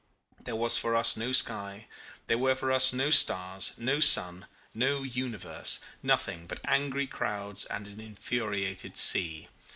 [0.43, 1.85] There was for us no sky,
[2.25, 7.85] there were for us no stars, no sun, no universe nothing but angry clouds and
[7.85, 9.47] an infuriated sea.